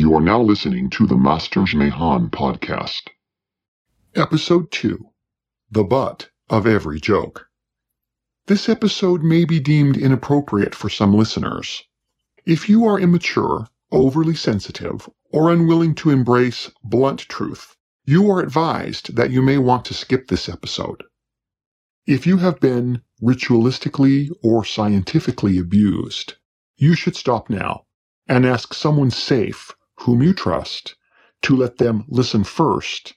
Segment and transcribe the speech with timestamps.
[0.00, 3.08] You are now listening to the Masters Mayhem podcast.
[4.14, 5.10] Episode 2
[5.72, 7.48] The Butt of Every Joke.
[8.46, 11.82] This episode may be deemed inappropriate for some listeners.
[12.46, 17.74] If you are immature, overly sensitive, or unwilling to embrace blunt truth,
[18.04, 21.02] you are advised that you may want to skip this episode.
[22.06, 26.34] If you have been ritualistically or scientifically abused,
[26.76, 27.86] you should stop now
[28.28, 30.94] and ask someone safe whom you trust
[31.42, 33.14] to let them listen first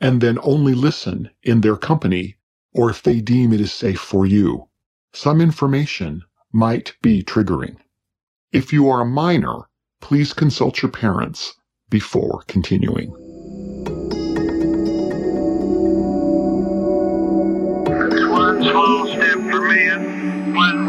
[0.00, 2.36] and then only listen in their company
[2.72, 4.68] or if they deem it is safe for you.
[5.12, 7.76] Some information might be triggering.
[8.52, 9.68] If you are a minor,
[10.00, 11.54] please consult your parents
[11.88, 13.14] before continuing.
[18.70, 20.33] small step for man, one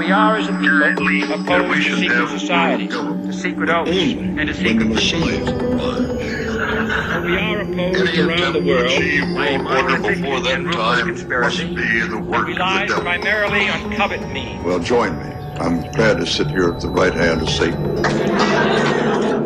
[0.06, 3.70] We are, as a people, giant leap that we opposed to secret societies, to secret
[3.72, 5.50] oaths, and to secret machines.
[6.56, 10.54] And we are opposed Any around the attempt to world achieve by order before that
[10.54, 13.02] and ruthless time must be the work of the devil.
[13.02, 14.64] primarily on covet means.
[14.64, 15.34] Well, join me.
[15.60, 17.96] I'm glad to sit here at the right hand of Satan.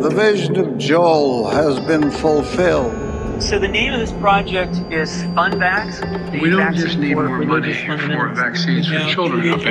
[0.00, 2.99] The vision of Joel has been fulfilled.
[3.40, 6.00] So the name of this project is Unvax.
[6.30, 8.38] the We don't just need more money religious for fundamentals.
[8.38, 9.62] vaccines for Yeah, children religious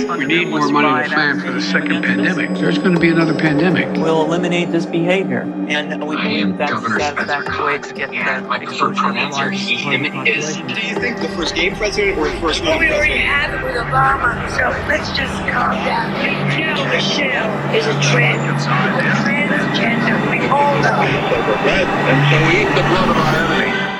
[0.00, 0.18] eventually.
[0.18, 2.50] We need more money to plan for the second pandemic.
[2.54, 3.90] There's going to be another pandemic.
[4.00, 7.64] We'll eliminate this behavior, and we I believe am that's Governor that's Spencer that's the
[7.64, 10.56] way to get and the my preferred pronouns are he, him, his.
[10.56, 13.28] Do you think the first gay president or the first Well, woman we already president?
[13.28, 16.12] have it with Obama, so let's just calm down.
[16.46, 18.64] Michelle Michelle is a trans,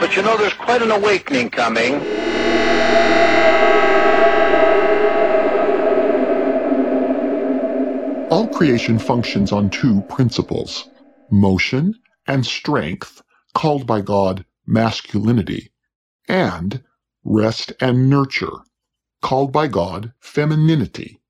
[0.00, 1.94] But you know, there's quite an awakening coming.
[8.30, 10.88] All creation functions on two principles
[11.30, 11.94] motion
[12.27, 13.22] and strength,
[13.55, 15.70] called by God masculinity,
[16.28, 16.82] and
[17.25, 18.58] rest and nurture,
[19.22, 21.20] called by God femininity.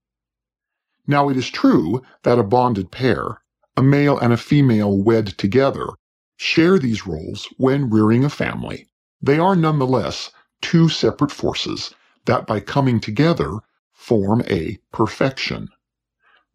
[1.06, 3.42] Now it is true that a bonded pair,
[3.76, 5.88] a male and a female wed together,
[6.36, 8.88] share these roles when rearing a family.
[9.22, 10.30] They are nonetheless
[10.62, 11.94] two separate forces
[12.26, 13.60] that by coming together
[13.92, 15.68] form a perfection.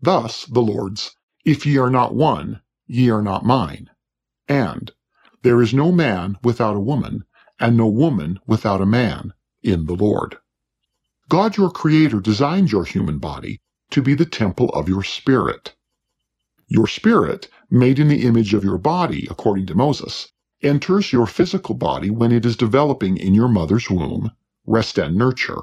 [0.01, 1.15] Thus the Lord's,
[1.45, 3.89] If ye are not one, ye are not mine,
[4.47, 4.91] and
[5.43, 7.23] There is no man without a woman,
[7.59, 10.37] and no woman without a man in the Lord.
[11.29, 15.75] God your Creator designed your human body to be the temple of your spirit.
[16.71, 20.31] Your spirit, made in the image of your body, according to Moses,
[20.61, 24.29] enters your physical body when it is developing in your mother's womb,
[24.67, 25.61] rest and nurture,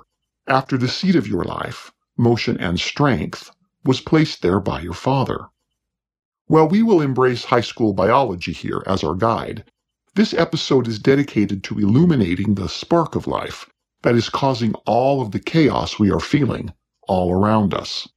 [0.48, 3.52] after the seed of your life, motion and strength,
[3.84, 5.46] was placed there by your father.
[6.48, 9.62] While we will embrace high school biology here as our guide,
[10.16, 13.70] this episode is dedicated to illuminating the spark of life
[14.02, 16.72] that is causing all of the chaos we are feeling
[17.06, 18.08] all around us.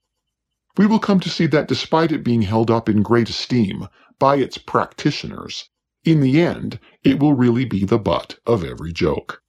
[0.80, 4.38] We will come to see that despite it being held up in great esteem by
[4.38, 5.68] its practitioners,
[6.06, 9.42] in the end, it will really be the butt of every joke.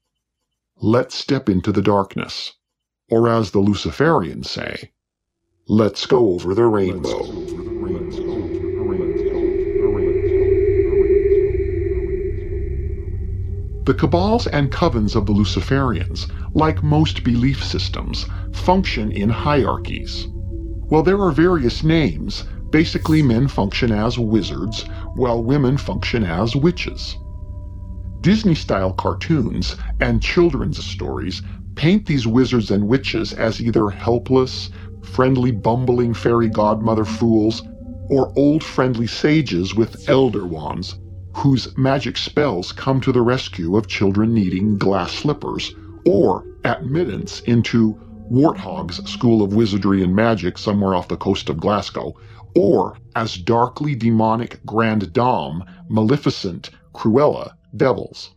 [0.83, 2.55] Let's step into the darkness.
[3.09, 4.91] Or as the Luciferians say,
[5.69, 7.23] let's go over the rainbow.
[13.85, 20.27] The cabals and covens of the Luciferians, like most belief systems, function in hierarchies.
[20.91, 24.83] While there are various names, basically men function as wizards,
[25.15, 27.17] while women function as witches.
[28.21, 31.43] Disney style cartoons and children's stories
[31.77, 34.71] paint these wizards and witches as either helpless,
[35.03, 37.63] friendly, bumbling fairy godmother fools,
[38.09, 40.99] or old friendly sages with elder wands
[41.37, 45.73] whose magic spells come to the rescue of children needing glass slippers,
[46.05, 47.97] or admittance into
[48.31, 52.15] Warthog's School of Wizardry and Magic somewhere off the coast of Glasgow,
[52.55, 58.31] or as darkly demonic Grand Dame, Maleficent, Cruella, devils.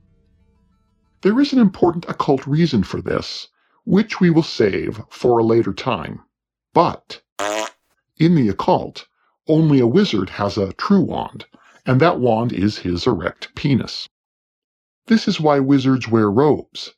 [1.22, 3.50] There is an important occult reason for this,
[3.86, 6.22] which we will save for a later time.
[6.74, 7.22] But,
[8.18, 9.08] in the occult,
[9.48, 11.46] only a wizard has a true wand,
[11.86, 14.10] and that wand is his erect penis.
[15.06, 16.96] This is why wizards wear robes,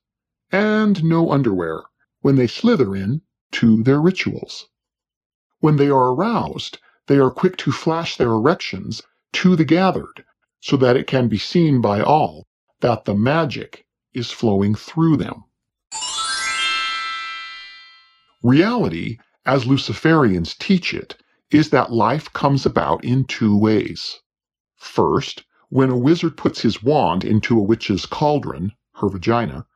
[0.49, 1.83] and no underwear,
[2.25, 4.67] when they slither in to their rituals.
[5.59, 10.25] When they are aroused, they are quick to flash their erections to the gathered,
[10.59, 12.47] so that it can be seen by all
[12.81, 13.85] that the magic
[14.15, 15.43] is flowing through them.
[18.41, 21.15] Reality, as Luciferians teach it,
[21.51, 24.19] is that life comes about in two ways
[24.77, 29.67] First, when a wizard puts his wand into a witch's cauldron, her vagina,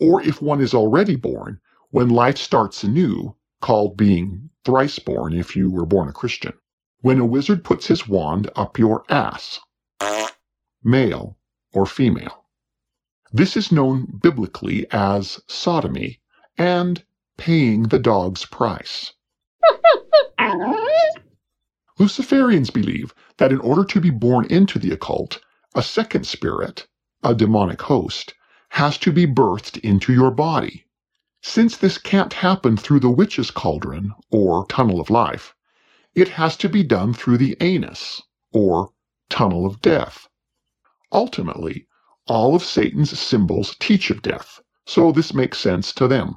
[0.00, 5.56] or if one is already born, when life starts anew, called being thrice born if
[5.56, 6.52] you were born a Christian.
[7.00, 9.60] When a wizard puts his wand up your ass,
[10.84, 11.38] male
[11.72, 12.44] or female.
[13.32, 16.20] This is known biblically as sodomy
[16.56, 17.02] and
[17.36, 19.12] paying the dog's price.
[21.98, 25.40] Luciferians believe that in order to be born into the occult,
[25.74, 26.86] a second spirit,
[27.22, 28.34] a demonic host,
[28.70, 30.86] has to be birthed into your body.
[31.50, 35.54] Since this can't happen through the witch's cauldron or tunnel of life,
[36.14, 38.20] it has to be done through the anus
[38.52, 38.90] or
[39.30, 40.28] tunnel of death.
[41.10, 41.86] Ultimately,
[42.26, 46.36] all of Satan's symbols teach of death, so this makes sense to them.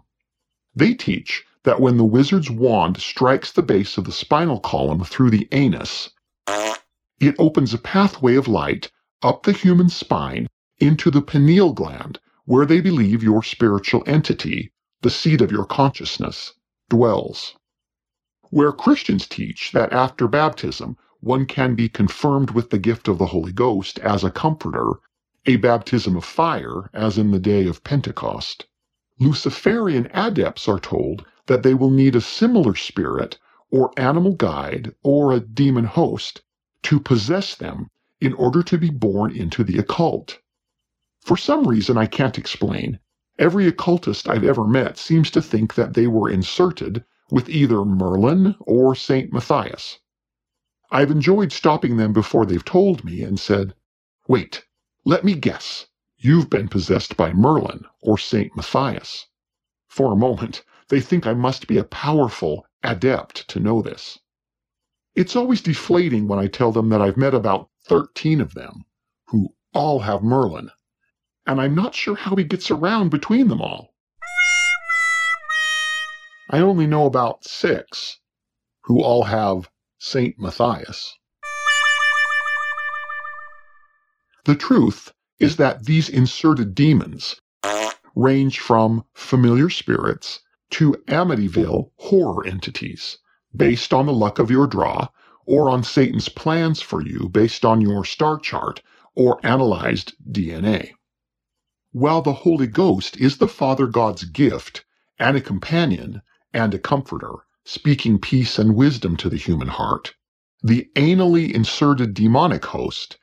[0.73, 5.31] They teach that when the wizard's wand strikes the base of the spinal column through
[5.31, 6.09] the anus,
[7.19, 8.89] it opens a pathway of light
[9.21, 10.47] up the human spine
[10.79, 14.71] into the pineal gland, where they believe your spiritual entity,
[15.01, 16.53] the seat of your consciousness,
[16.89, 17.56] dwells.
[18.51, 23.27] Where Christians teach that after baptism, one can be confirmed with the gift of the
[23.27, 25.00] Holy Ghost as a comforter,
[25.45, 28.65] a baptism of fire, as in the day of Pentecost.
[29.19, 33.39] Luciferian adepts are told that they will need a similar spirit
[33.71, 36.42] or animal guide or a demon host
[36.83, 37.88] to possess them
[38.19, 40.39] in order to be born into the occult.
[41.21, 43.00] For some reason I can't explain,
[43.41, 48.55] every occultist I've ever met seems to think that they were inserted with either Merlin
[48.61, 49.33] or St.
[49.33, 49.99] Matthias.
[50.91, 53.73] I've enjoyed stopping them before they've told me and said,
[54.27, 54.65] Wait,
[55.05, 55.88] let me guess.
[56.17, 58.55] You've been possessed by Merlin or St.
[58.55, 59.25] Matthias.
[59.89, 64.19] For a moment, they think I must be a powerful adept to know this.
[65.15, 68.85] It's always deflating when I tell them that I've met about 13 of them,
[69.27, 70.69] who all have Merlin,
[71.51, 73.94] and I'm not sure how he gets around between them all.
[76.50, 78.19] I only know about six,
[78.83, 79.69] who all have
[80.00, 80.39] St.
[80.39, 81.18] Matthias.
[84.45, 87.36] The truth is that these inserted demons
[88.15, 90.39] range from familiar spirits
[90.69, 93.18] to Amityville horror entities,
[93.53, 95.09] based on the luck of your draw,
[95.45, 98.81] or on Satan's plans for you based on your star chart
[99.15, 100.94] or analyzed DNA.
[101.93, 104.85] While the Holy Ghost is the Father God's gift
[105.19, 106.21] and a companion
[106.53, 110.15] and a comforter, speaking peace and wisdom to the human heart,
[110.63, 113.17] the anally inserted demonic host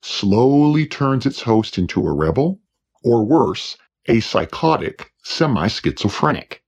[0.00, 2.60] slowly turns its host into a rebel,
[3.02, 3.76] or worse,
[4.06, 6.62] a psychotic semi schizophrenic.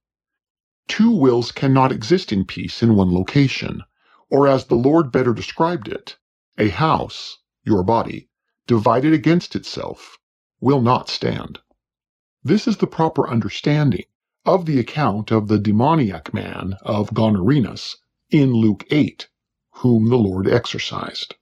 [0.89, 3.85] Two wills cannot exist in peace in one location,
[4.31, 6.17] or as the Lord better described it,
[6.59, 8.29] a house, your body,
[8.67, 10.19] divided against itself,
[10.65, 11.59] will not stand.
[12.43, 14.07] This is the proper understanding
[14.47, 17.97] of the account of the demoniac man of Gonarenus
[18.31, 19.29] in Luke 8,
[19.73, 21.35] whom the Lord exorcised.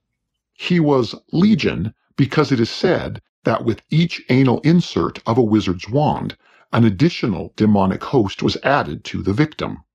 [0.51, 5.87] He was legion because it is said that with each anal insert of a wizard's
[5.87, 6.35] wand,
[6.73, 9.85] an additional demonic host was added to the victim.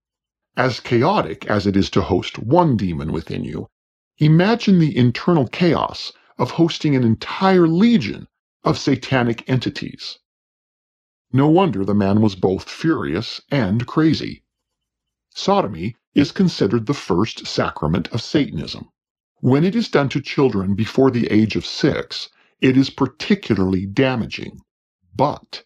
[0.56, 3.68] As chaotic as it is to host one demon within you,
[4.16, 8.26] imagine the internal chaos of hosting an entire legion
[8.64, 10.18] of satanic entities.
[11.32, 14.42] No wonder the man was both furious and crazy.
[15.30, 18.88] Sodomy is considered the first sacrament of Satanism.
[19.40, 22.28] When it is done to children before the age of six,
[22.60, 24.58] it is particularly damaging.
[25.14, 25.64] But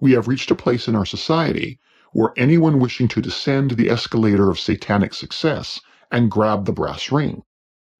[0.00, 1.78] we have reached a place in our society
[2.12, 7.42] where anyone wishing to descend the escalator of satanic success and grab the brass ring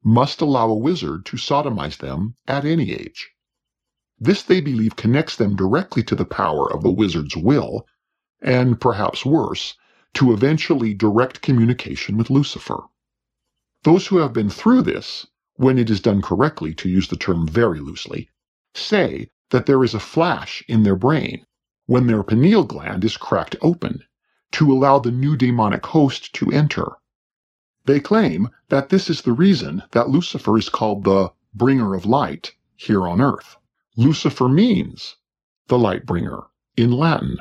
[0.02, 3.30] must allow a wizard to sodomize them at any age.
[4.18, 7.87] This they believe connects them directly to the power of the wizard's will,
[8.40, 9.76] and perhaps worse,
[10.14, 12.85] to eventually direct communication with Lucifer.
[13.82, 17.46] Those who have been through this, when it is done correctly, to use the term
[17.46, 18.30] very loosely,
[18.73, 21.44] say that there is a flash in their brain
[21.85, 24.02] when their pineal gland is cracked open
[24.52, 26.92] to allow the new demonic host to enter.
[27.85, 32.54] They claim that this is the reason that Lucifer is called the bringer of light
[32.76, 33.58] here on earth.
[33.98, 35.16] Lucifer means
[35.68, 36.44] the light bringer
[36.76, 37.38] in Latin.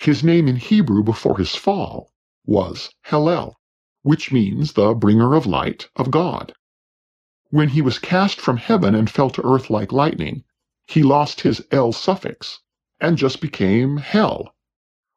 [0.00, 2.12] His name in Hebrew before his fall
[2.44, 3.54] was Hallel,
[4.02, 6.54] which means the bringer of light of God.
[7.50, 10.42] When he was cast from heaven and fell to earth like lightning,
[10.88, 12.58] he lost his El suffix
[12.98, 14.56] and just became hell,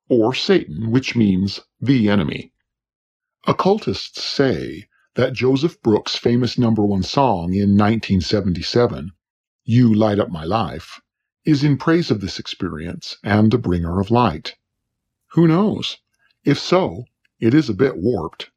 [0.07, 2.53] or Satan, which means the enemy.
[3.47, 9.13] Occultists say that Joseph Brooks' famous number one song in 1977,
[9.67, 11.01] You Light Up My Life,
[11.43, 14.55] is in praise of this experience and the bringer of light.
[15.31, 15.97] Who knows?
[16.43, 17.05] If so,
[17.39, 18.51] it is a bit warped.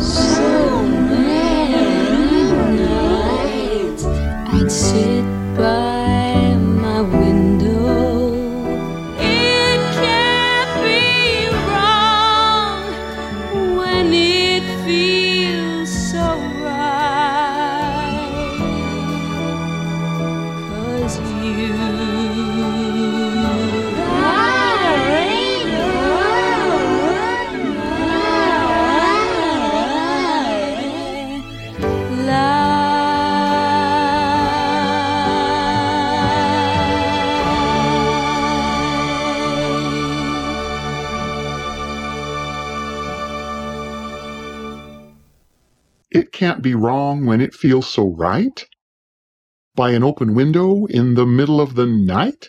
[0.00, 5.17] So many nights I'd sit
[46.10, 48.66] It can't be wrong when it feels so right?
[49.74, 52.48] By an open window in the middle of the night?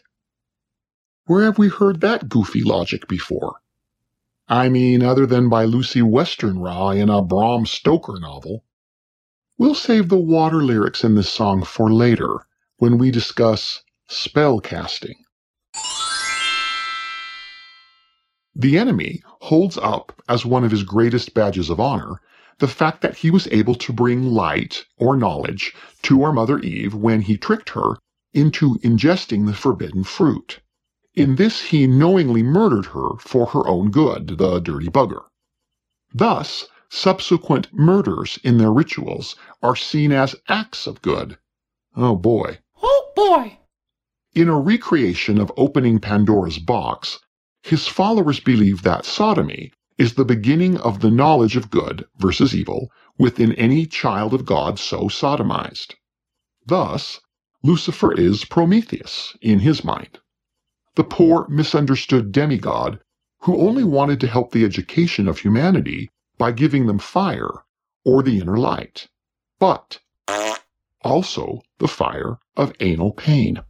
[1.25, 3.57] Where have we heard that goofy logic before?
[4.47, 8.63] I mean, other than by Lucy Westenra in a Bram Stoker novel.
[9.57, 12.47] We'll save the water lyrics in this song for later
[12.77, 15.15] when we discuss spell casting.
[18.55, 22.21] The enemy holds up as one of his greatest badges of honor
[22.59, 25.73] the fact that he was able to bring light or knowledge
[26.03, 27.97] to our mother Eve when he tricked her
[28.33, 30.59] into ingesting the forbidden fruit.
[31.15, 35.23] In this, he knowingly murdered her for her own good, the dirty bugger.
[36.13, 41.37] Thus, subsequent murders in their rituals are seen as acts of good.
[41.95, 42.59] Oh boy.
[42.81, 43.59] Oh boy!
[44.33, 47.19] In a recreation of opening Pandora's box,
[47.63, 52.89] his followers believe that sodomy is the beginning of the knowledge of good versus evil
[53.17, 55.95] within any child of God so sodomized.
[56.65, 57.19] Thus,
[57.63, 60.19] Lucifer is Prometheus in his mind,
[60.95, 63.01] the poor, misunderstood demigod
[63.41, 67.51] who only wanted to help the education of humanity by giving them fire
[68.05, 69.09] or the inner light,
[69.59, 69.99] but
[71.01, 73.61] also the fire of anal pain.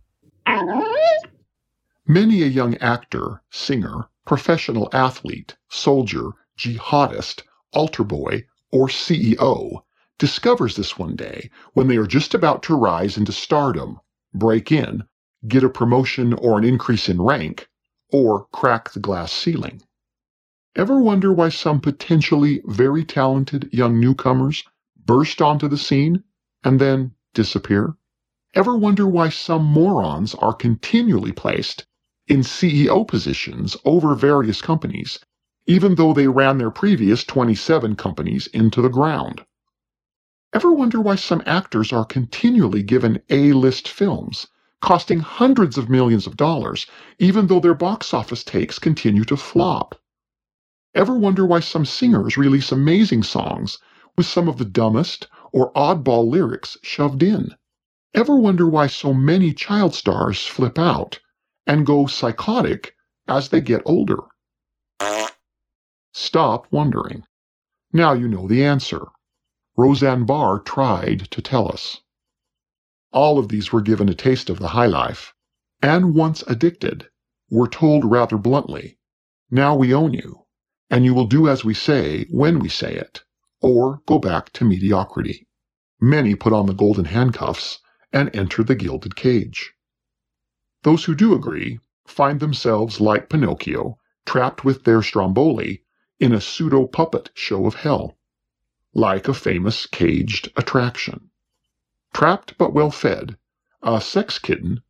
[2.08, 7.42] Many a young actor, singer, professional athlete, soldier, jihadist,
[7.74, 9.82] altar boy, or CEO
[10.20, 14.00] discovers this one day when they are just about to rise into stardom,
[14.32, 15.04] break in,
[15.48, 17.68] get a promotion or an increase in rank,
[18.14, 19.82] or crack the glass ceiling.
[20.76, 24.64] Ever wonder why some potentially very talented young newcomers
[25.08, 26.24] burst onto the scene
[26.64, 27.96] and then disappear?
[28.54, 31.88] Ever wonder why some morons are continually placed
[32.30, 35.20] in CEO positions over various companies,
[35.66, 39.44] even though they ran their previous 27 companies into the ground?
[40.54, 44.48] Ever wonder why some actors are continually given A-list films,
[44.82, 49.96] costing hundreds of millions of dollars, even though their box office takes continue to flop?
[50.96, 53.80] Ever wonder why some singers release amazing songs
[54.18, 57.56] with some of the dumbest or oddball lyrics shoved in?
[58.14, 61.20] Ever wonder why so many child stars flip out
[61.68, 62.96] and go psychotic
[63.28, 64.20] as they get older?
[66.14, 67.24] Stop wondering.
[67.94, 69.08] Now you know the answer.
[69.78, 72.02] Roseanne Barr tried to tell us.
[73.12, 75.34] All of these were given a taste of the high life,
[75.82, 77.08] and once addicted,
[77.50, 79.00] were told rather bluntly,
[79.50, 80.46] now we own you,
[80.90, 83.24] and you will do as we say when we say it,
[83.62, 85.48] or go back to mediocrity.
[86.00, 87.80] Many put on the golden handcuffs
[88.14, 89.74] and enter the gilded cage.
[90.84, 95.84] Those who do agree find themselves like Pinocchio, trapped with their Stromboli
[96.20, 98.18] in a pseudo puppet show of hell,
[98.94, 101.30] like a famous caged attraction.
[102.14, 103.38] Trapped but well fed,
[103.82, 104.82] a sex kitten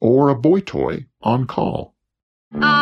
[0.00, 1.94] or a boy toy on call.
[2.52, 2.79] I'm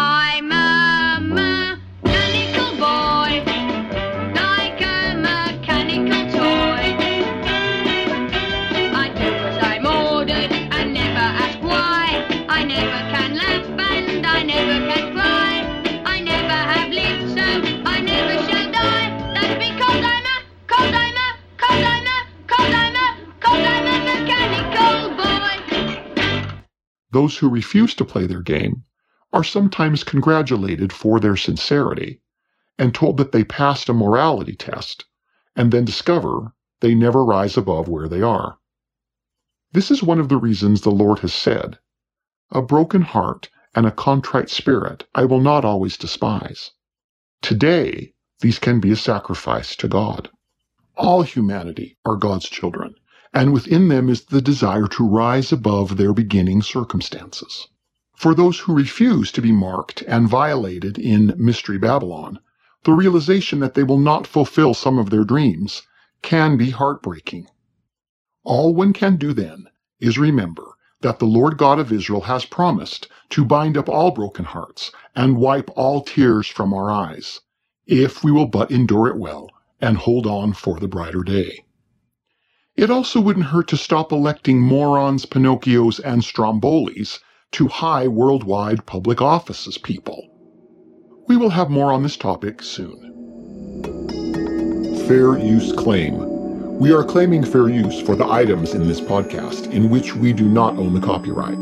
[27.19, 28.85] Those who refuse to play their game
[29.33, 32.23] are sometimes congratulated for their sincerity
[32.79, 35.05] and told that they passed a morality test,
[35.57, 38.61] and then discover they never rise above where they are.
[39.73, 41.81] This is one of the reasons the Lord has said,
[42.53, 46.71] A broken heart and a contrite spirit I will not always despise.
[47.43, 50.31] Today, these can be a sacrifice to God.
[50.97, 52.95] All humanity are God's children,
[53.35, 57.69] and within them is the desire to rise above their beginning circumstances.
[58.15, 62.41] For those who refuse to be marked and violated in Mystery Babylon,
[62.85, 65.83] the realization that they will not fulfill some of their dreams
[66.23, 67.49] can be heartbreaking.
[68.45, 69.69] All one can do then
[70.01, 74.47] is remember that the Lord God of Israel has promised to bind up all broken
[74.47, 77.41] hearts and wipe all tears from our eyes,
[77.87, 81.65] if we will but endure it well and hold on for the brighter day.
[82.79, 87.19] It also wouldn't hurt to stop electing morons, Pinocchios, and Strombolis
[87.51, 90.29] to high worldwide public offices, people.
[91.27, 92.95] We will have more on this topic soon.
[95.09, 96.79] Fair use claim.
[96.79, 100.49] We are claiming fair use for the items in this podcast in which we do
[100.49, 101.59] not own the copyright.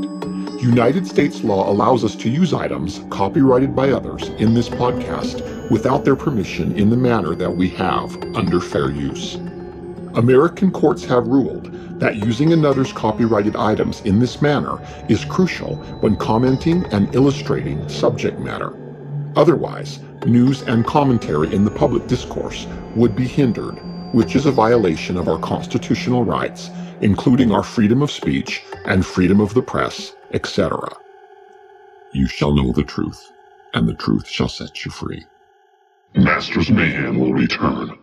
[0.61, 6.05] United States law allows us to use items copyrighted by others in this podcast without
[6.05, 9.39] their permission in the manner that we have under fair use.
[10.17, 11.71] American courts have ruled
[12.01, 14.81] that using another's copyrighted items in this manner
[15.11, 18.75] is crucial when commenting and illustrating subject matter.
[19.37, 23.79] Otherwise, news and commentary in the public discourse would be hindered,
[24.15, 26.71] which is a violation of our constitutional rights,
[27.03, 30.79] including our freedom of speech and freedom of the press, etc.
[32.13, 33.33] You shall know the truth,
[33.75, 35.27] and the truth shall set you free.
[36.15, 37.99] Masters Mayhem will return.